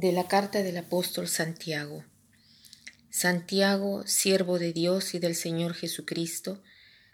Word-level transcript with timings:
De 0.00 0.12
la 0.12 0.28
carta 0.28 0.62
del 0.62 0.78
apóstol 0.78 1.28
Santiago. 1.28 2.06
Santiago, 3.10 4.06
siervo 4.06 4.58
de 4.58 4.72
Dios 4.72 5.12
y 5.12 5.18
del 5.18 5.34
Señor 5.34 5.74
Jesucristo, 5.74 6.62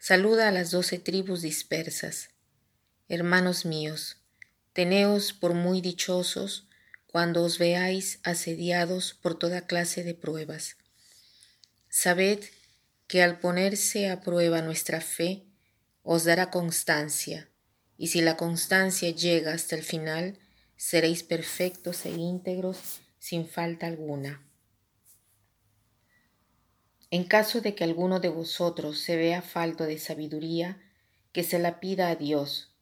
saluda 0.00 0.48
a 0.48 0.50
las 0.50 0.72
doce 0.72 0.98
tribus 0.98 1.42
dispersas. 1.42 2.30
Hermanos 3.08 3.64
míos, 3.64 4.16
teneos 4.72 5.32
por 5.32 5.54
muy 5.54 5.80
dichosos 5.80 6.66
cuando 7.06 7.44
os 7.44 7.58
veáis 7.58 8.18
asediados 8.24 9.14
por 9.14 9.38
toda 9.38 9.68
clase 9.68 10.02
de 10.02 10.14
pruebas. 10.14 10.76
Sabed 11.88 12.40
que 13.06 13.22
al 13.22 13.38
ponerse 13.38 14.10
a 14.10 14.22
prueba 14.22 14.60
nuestra 14.60 15.00
fe, 15.00 15.44
os 16.02 16.24
dará 16.24 16.50
constancia, 16.50 17.48
y 17.96 18.08
si 18.08 18.22
la 18.22 18.36
constancia 18.36 19.10
llega 19.10 19.52
hasta 19.52 19.76
el 19.76 19.84
final, 19.84 20.36
seréis 20.82 21.22
perfectos 21.22 22.04
e 22.06 22.10
íntegros 22.10 23.02
sin 23.20 23.46
falta 23.46 23.86
alguna. 23.86 24.44
En 27.08 27.22
caso 27.22 27.60
de 27.60 27.76
que 27.76 27.84
alguno 27.84 28.18
de 28.18 28.28
vosotros 28.28 28.98
se 28.98 29.16
vea 29.16 29.42
falto 29.42 29.84
de 29.84 29.98
sabiduría, 29.98 30.82
que 31.30 31.44
se 31.44 31.60
la 31.60 31.78
pida 31.78 32.08
a 32.08 32.16
Dios. 32.16 32.74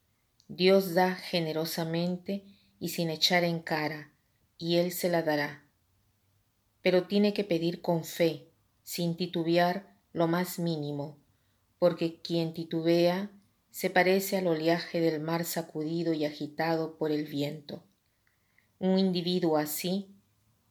Dios 0.48 0.94
da 0.94 1.14
generosamente 1.14 2.46
y 2.80 2.88
sin 2.88 3.10
echar 3.10 3.44
en 3.44 3.60
cara, 3.60 4.10
y 4.56 4.76
Él 4.76 4.92
se 4.92 5.10
la 5.10 5.22
dará. 5.22 5.68
Pero 6.80 7.06
tiene 7.06 7.34
que 7.34 7.44
pedir 7.44 7.82
con 7.82 8.04
fe, 8.04 8.50
sin 8.82 9.14
titubear 9.14 9.94
lo 10.14 10.26
más 10.26 10.58
mínimo, 10.58 11.18
porque 11.78 12.22
quien 12.22 12.54
titubea 12.54 13.30
se 13.70 13.90
parece 13.90 14.38
al 14.38 14.46
oleaje 14.46 15.02
del 15.02 15.20
mar 15.20 15.44
sacudido 15.44 16.14
y 16.14 16.24
agitado 16.24 16.96
por 16.96 17.12
el 17.12 17.26
viento. 17.26 17.84
Un 18.80 18.98
individuo 18.98 19.58
así 19.58 20.08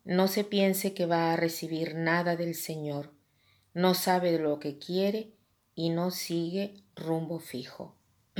no 0.03 0.27
se 0.27 0.43
piense 0.43 0.95
que 0.95 1.05
va 1.05 1.31
a 1.31 1.35
recibir 1.35 1.93
nada 1.93 2.35
del 2.35 2.55
Señor, 2.55 3.13
no 3.75 3.93
sabe 3.93 4.39
lo 4.39 4.59
que 4.59 4.79
quiere 4.79 5.35
y 5.75 5.91
no 5.91 6.09
sigue 6.09 6.81
rumbo 6.95 7.39
fijo. 7.39 7.95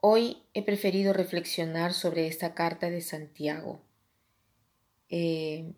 Hoy 0.00 0.44
he 0.54 0.62
preferido 0.62 1.12
reflexionar 1.12 1.94
sobre 1.94 2.28
esta 2.28 2.54
carta 2.54 2.90
de 2.90 3.00
Santiago. 3.00 3.82
Eh, 5.08 5.72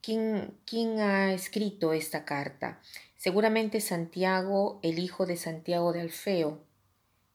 ¿quién, 0.00 0.58
¿Quién 0.64 1.00
ha 1.00 1.34
escrito 1.34 1.92
esta 1.92 2.24
carta? 2.24 2.80
Seguramente 3.18 3.82
Santiago, 3.82 4.80
el 4.82 4.98
hijo 4.98 5.26
de 5.26 5.36
Santiago 5.36 5.92
de 5.92 6.00
Alfeo, 6.00 6.64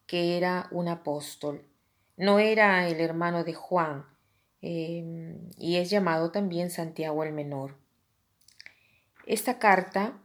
que 0.08 0.36
era 0.36 0.68
un 0.72 0.88
apóstol. 0.88 1.64
No 2.18 2.40
era 2.40 2.88
el 2.88 3.02
hermano 3.02 3.44
de 3.44 3.54
Juan, 3.54 4.06
em, 4.62 5.50
y 5.58 5.78
es 5.78 5.90
llamado 5.90 6.32
también 6.32 6.70
Santiago 6.70 7.24
el 7.24 7.34
Menor. 7.34 7.78
Esta 9.26 9.60
carta, 9.60 10.22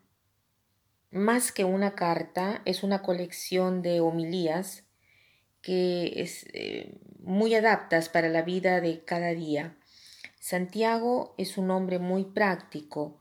más 1.10 1.52
que 1.52 1.64
una 1.64 1.94
carta, 1.94 2.62
es 2.64 2.82
una 2.82 3.02
colección 3.02 3.82
de 3.82 4.00
homilías 4.00 4.84
que 5.62 6.22
es 6.22 6.46
eh, 6.52 6.98
muy 7.18 7.54
adaptas 7.54 8.08
para 8.08 8.28
la 8.28 8.42
vida 8.42 8.80
de 8.80 9.04
cada 9.04 9.30
día. 9.30 9.76
Santiago 10.38 11.34
es 11.36 11.58
un 11.58 11.70
hombre 11.70 11.98
muy 11.98 12.24
práctico 12.24 13.20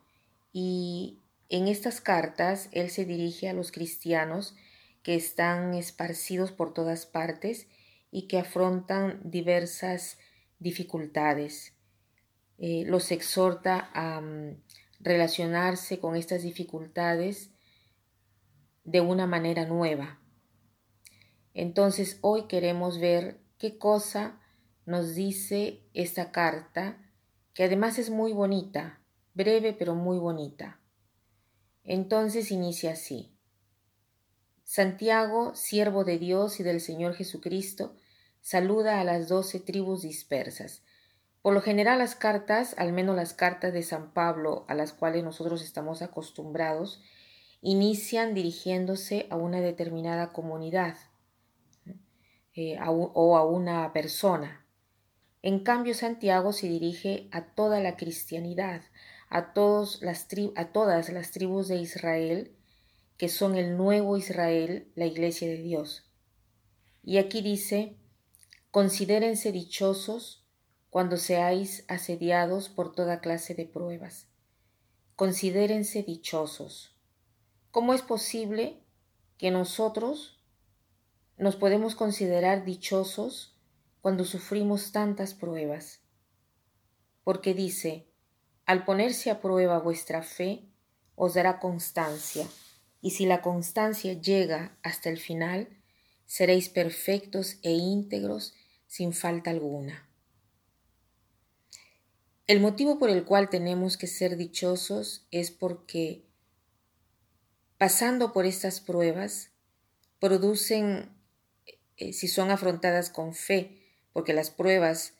y 0.53 1.19
en 1.49 1.67
estas 1.67 2.01
cartas 2.01 2.69
él 2.71 2.89
se 2.89 3.05
dirige 3.05 3.49
a 3.49 3.53
los 3.53 3.71
cristianos 3.71 4.55
que 5.03 5.15
están 5.15 5.73
esparcidos 5.73 6.51
por 6.51 6.73
todas 6.73 7.05
partes 7.05 7.67
y 8.11 8.27
que 8.27 8.39
afrontan 8.39 9.19
diversas 9.23 10.17
dificultades. 10.59 11.73
Eh, 12.57 12.83
los 12.85 13.11
exhorta 13.11 13.89
a 13.93 14.21
mm, 14.21 14.61
relacionarse 14.99 15.99
con 15.99 16.15
estas 16.15 16.43
dificultades 16.43 17.51
de 18.83 19.01
una 19.01 19.27
manera 19.27 19.65
nueva. 19.65 20.19
Entonces 21.53 22.17
hoy 22.21 22.47
queremos 22.47 22.99
ver 22.99 23.39
qué 23.57 23.77
cosa 23.77 24.39
nos 24.85 25.15
dice 25.15 25.83
esta 25.93 26.31
carta, 26.31 26.97
que 27.53 27.63
además 27.63 27.99
es 27.99 28.09
muy 28.09 28.33
bonita, 28.33 29.01
breve 29.33 29.73
pero 29.73 29.95
muy 29.95 30.17
bonita. 30.17 30.79
Entonces 31.83 32.51
inicia 32.51 32.91
así. 32.91 33.38
Santiago, 34.71 35.55
siervo 35.55 36.03
de 36.03 36.19
Dios 36.19 36.59
y 36.59 36.63
del 36.63 36.79
Señor 36.79 37.15
Jesucristo, 37.15 37.95
saluda 38.39 38.99
a 38.99 39.03
las 39.03 39.27
doce 39.27 39.59
tribus 39.59 40.03
dispersas. 40.03 40.83
Por 41.41 41.55
lo 41.55 41.61
general 41.61 41.97
las 41.97 42.13
cartas, 42.13 42.75
al 42.77 42.93
menos 42.93 43.15
las 43.15 43.33
cartas 43.33 43.73
de 43.73 43.81
San 43.81 44.13
Pablo 44.13 44.65
a 44.67 44.75
las 44.75 44.93
cuales 44.93 45.23
nosotros 45.23 45.63
estamos 45.63 46.03
acostumbrados, 46.03 47.01
inician 47.61 48.35
dirigiéndose 48.35 49.25
a 49.31 49.37
una 49.37 49.59
determinada 49.59 50.33
comunidad 50.33 50.97
eh, 52.53 52.77
o 52.85 53.37
a 53.37 53.45
una 53.47 53.91
persona. 53.91 54.67
En 55.41 55.63
cambio, 55.63 55.95
Santiago 55.95 56.53
se 56.53 56.67
dirige 56.67 57.27
a 57.31 57.55
toda 57.55 57.79
la 57.79 57.97
cristianidad, 57.97 58.83
a, 59.29 59.51
todos 59.51 60.03
las 60.03 60.27
a 60.55 60.65
todas 60.65 61.09
las 61.09 61.31
tribus 61.31 61.67
de 61.69 61.77
Israel, 61.77 62.55
que 63.19 63.27
son 63.27 63.57
el 63.57 63.75
nuevo 63.75 64.15
Israel, 64.15 64.89
la 64.95 65.05
iglesia 65.05 65.49
de 65.49 65.57
Dios. 65.57 66.09
Y 67.03 67.17
aquí 67.17 67.41
dice, 67.41 67.97
considérense 68.71 69.51
dichosos 69.51 70.47
cuando 70.89 71.17
seáis 71.17 71.83
asediados 71.89 72.69
por 72.69 72.93
toda 72.93 73.19
clase 73.19 73.55
de 73.55 73.65
pruebas. 73.65 74.29
Considérense 75.17 76.01
dichosos. 76.01 76.95
¿Cómo 77.71 77.93
es 77.93 78.01
posible 78.01 78.85
que 79.37 79.51
nosotros 79.51 80.41
nos 81.35 81.57
podemos 81.57 81.95
considerar 81.95 82.63
dichosos 82.63 83.59
cuando 83.99 84.23
sufrimos 84.23 84.93
tantas 84.93 85.33
pruebas? 85.33 85.99
Porque 87.25 87.53
dice, 87.53 88.07
al 88.65 88.85
ponerse 88.85 89.29
a 89.29 89.41
prueba 89.41 89.77
vuestra 89.79 90.23
fe, 90.23 90.69
os 91.15 91.33
dará 91.33 91.59
constancia 91.59 92.47
y 93.01 93.11
si 93.11 93.25
la 93.25 93.41
constancia 93.41 94.13
llega 94.13 94.77
hasta 94.83 95.09
el 95.09 95.17
final, 95.17 95.69
seréis 96.25 96.69
perfectos 96.69 97.57
e 97.63 97.71
íntegros 97.71 98.53
sin 98.87 99.13
falta 99.13 99.51
alguna. 99.51 100.09
El 102.47 102.61
motivo 102.61 102.97
por 102.97 103.11
el 103.11 103.25
cual 103.25 103.49
tenemos 103.49 103.95
que 103.95 104.07
ser 104.07 104.35
dichosos 104.35 105.27
es 105.29 105.51
porque 105.51 106.25
pasando 107.77 108.33
por 108.33 108.47
estas 108.47 108.81
pruebas 108.81 109.51
producen, 110.19 111.15
eh, 111.97 112.11
si 112.11 112.27
son 112.27 112.49
afrontadas 112.49 113.11
con 113.11 113.35
fe, 113.35 113.83
porque 114.13 114.33
las 114.33 114.49
pruebas 114.49 115.13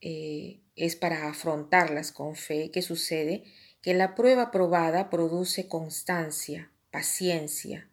eh, 0.00 0.60
es 0.74 0.96
para 0.96 1.28
afrontarlas 1.28 2.10
con 2.10 2.34
fe, 2.34 2.72
¿qué 2.72 2.82
sucede? 2.82 3.44
Que 3.80 3.94
la 3.94 4.16
prueba 4.16 4.50
probada 4.50 5.08
produce 5.08 5.68
constancia, 5.68 6.71
paciencia. 6.92 7.88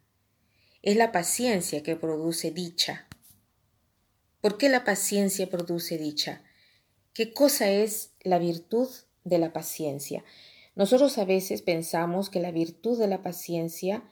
Es 0.82 0.94
la 0.96 1.10
paciencia 1.10 1.82
que 1.82 1.96
produce 1.96 2.50
dicha. 2.50 3.08
¿Por 4.42 4.58
qué 4.58 4.68
la 4.68 4.84
paciencia 4.84 5.48
produce 5.48 5.96
dicha? 5.96 6.44
¿Qué 7.14 7.32
cosa 7.32 7.70
es 7.70 8.12
la 8.22 8.38
virtud 8.38 8.88
de 9.24 9.38
la 9.38 9.54
paciencia? 9.54 10.22
Nosotros 10.76 11.16
a 11.16 11.24
veces 11.24 11.62
pensamos 11.62 12.28
que 12.28 12.40
la 12.40 12.50
virtud 12.50 12.98
de 12.98 13.06
la 13.06 13.22
paciencia 13.22 14.04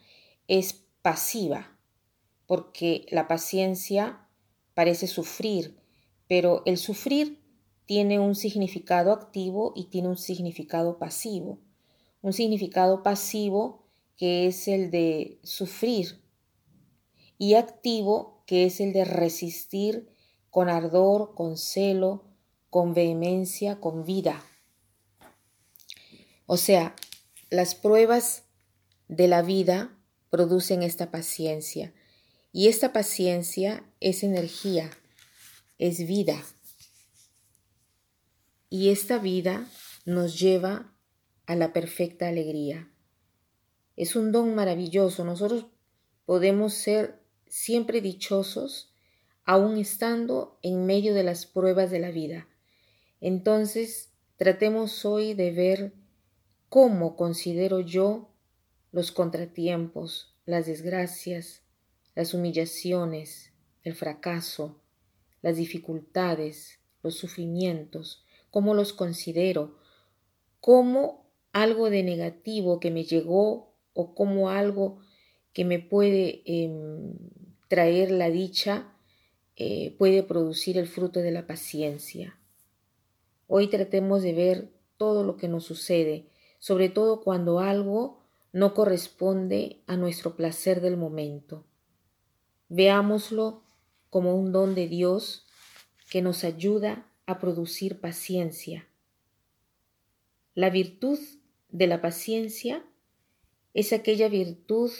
es 0.49 0.73
pasiva, 1.03 1.79
porque 2.47 3.05
la 3.11 3.29
paciencia 3.29 4.27
parece 4.73 5.07
sufrir, 5.07 5.79
pero 6.29 6.63
el 6.65 6.79
sufrir 6.79 7.43
tiene 7.85 8.19
un 8.19 8.35
significado 8.35 9.13
activo 9.13 9.75
y 9.77 9.91
tiene 9.91 10.09
un 10.09 10.17
significado 10.17 10.99
pasivo. 10.99 11.59
Un 12.23 12.33
significado 12.33 13.03
pasivo 13.03 13.88
que 14.19 14.49
es 14.49 14.69
el 14.69 14.91
de 14.91 15.39
sufrir, 15.45 16.21
y 17.39 17.55
activo, 17.55 18.43
que 18.47 18.67
es 18.67 18.81
el 18.81 18.93
de 18.93 19.05
resistir 19.05 20.09
con 20.51 20.69
ardor, 20.69 21.35
con 21.35 21.57
celo, 21.57 22.25
con 22.69 22.95
vehemencia, 22.95 23.81
con 23.81 24.05
vida. 24.05 24.45
O 26.47 26.57
sea, 26.57 26.97
las 27.49 27.75
pruebas 27.77 28.45
de 29.07 29.29
la 29.29 29.43
vida 29.43 29.97
producen 30.31 30.83
esta 30.83 31.11
paciencia, 31.11 31.95
y 32.51 32.67
esta 32.67 32.93
paciencia 32.93 33.85
es 34.01 34.25
energía, 34.25 34.91
es 35.79 36.07
vida. 36.07 36.43
Y 38.69 38.89
esta 38.89 39.19
vida 39.19 39.71
nos 40.05 40.41
lleva 40.41 40.93
a 41.47 41.55
la 41.55 41.73
perfecta 41.73 42.29
alegría. 42.29 42.91
Es 43.99 44.15
un 44.15 44.31
don 44.31 44.55
maravilloso. 44.55 45.25
Nosotros 45.25 45.67
podemos 46.25 46.73
ser 46.73 47.21
siempre 47.49 48.01
dichosos 48.01 48.93
aun 49.45 49.77
estando 49.77 50.57
en 50.63 50.87
medio 50.87 51.15
de 51.15 51.25
las 51.25 51.47
pruebas 51.47 51.91
de 51.91 51.99
la 51.99 52.13
vida. 52.13 52.47
Entonces, 53.21 54.13
tratemos 54.37 55.05
hoy 55.05 55.35
de 55.35 55.51
ver 55.51 55.95
cómo 56.69 57.17
considero 57.17 57.81
yo 57.81 58.31
los 58.93 59.11
contratiempos, 59.11 60.33
las 60.47 60.67
desgracias, 60.67 61.63
las 62.15 62.35
humillaciones, 62.35 63.53
el 63.83 63.97
fracaso, 63.97 64.81
las 65.43 65.57
dificultades, 65.57 66.79
los 67.03 67.17
sufrimientos, 67.17 68.25
cómo 68.51 68.75
los 68.75 68.93
considero, 68.93 69.77
como 70.61 71.27
algo 71.53 71.91
de 71.91 72.05
negativo 72.05 72.79
que 72.79 72.93
me 72.93 73.03
llegó 73.03 73.68
o 74.01 74.15
como 74.15 74.49
algo 74.49 75.01
que 75.53 75.65
me 75.65 75.81
puede 75.81 76.43
em, 76.47 77.15
traer 77.67 78.13
la 78.13 78.31
dicha, 78.31 78.93
eh, 79.57 79.97
puede 79.99 80.23
producir 80.23 80.79
el 80.79 80.87
fruto 80.87 81.19
de 81.19 81.33
la 81.33 81.49
paciencia. 81.49 82.39
Hoy 83.49 83.67
tratemos 83.67 84.23
de 84.23 84.35
ver 84.35 84.73
todo 84.99 85.25
lo 85.25 85.37
que 85.37 85.49
nos 85.49 85.65
sucede, 85.65 86.29
sobre 86.61 86.89
todo 86.91 87.23
cuando 87.23 87.59
algo 87.59 88.21
no 88.53 88.73
corresponde 88.73 89.83
a 89.89 89.97
nuestro 89.97 90.37
placer 90.37 90.81
del 90.81 90.97
momento. 90.97 91.65
Veámoslo 92.69 93.65
como 94.11 94.37
un 94.37 94.53
don 94.53 94.77
de 94.77 94.87
Dios 94.87 95.45
que 96.09 96.23
nos 96.23 96.45
ayuda 96.45 97.11
a 97.27 97.41
producir 97.41 98.01
paciencia. 98.01 98.87
La 100.55 100.71
virtud 100.71 101.19
de 101.71 101.89
la 101.89 102.01
paciencia 102.01 102.85
es 103.75 103.93
aquella 103.93 104.29
virtud 104.29 104.91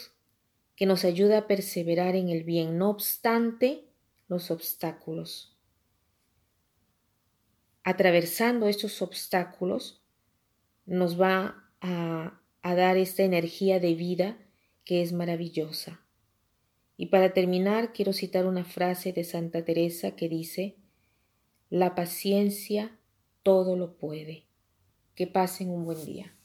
que 0.75 0.85
nos 0.85 1.03
ayuda 1.03 1.39
a 1.39 1.47
perseverar 1.47 2.15
en 2.15 2.29
el 2.29 2.43
bien, 2.43 2.77
no 2.77 2.89
obstante 2.89 3.85
los 4.27 4.51
obstáculos. 4.51 5.57
Atravesando 7.83 8.67
estos 8.67 9.01
obstáculos 9.01 10.01
nos 10.85 11.19
va 11.19 11.69
a, 11.81 12.39
a 12.61 12.75
dar 12.75 12.97
esta 12.97 13.23
energía 13.23 13.79
de 13.79 13.93
vida 13.95 14.37
que 14.85 15.01
es 15.01 15.11
maravillosa. 15.11 16.01
Y 16.95 17.07
para 17.07 17.33
terminar, 17.33 17.93
quiero 17.93 18.13
citar 18.13 18.45
una 18.45 18.65
frase 18.65 19.13
de 19.13 19.23
Santa 19.23 19.63
Teresa 19.63 20.15
que 20.15 20.27
dice, 20.29 20.77
la 21.69 21.95
paciencia 21.95 22.97
todo 23.43 23.77
lo 23.77 23.97
puede. 23.97 24.45
Que 25.15 25.27
pasen 25.27 25.69
un 25.69 25.85
buen 25.85 26.05
día. 26.05 26.35